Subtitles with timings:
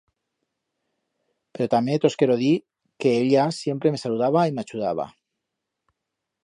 [1.53, 2.55] Pero tamé tos quero dir
[2.99, 5.05] que ella sempre me saludaba y m'achudaba.